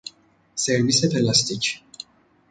[0.55, 1.81] سرویس پلاستیک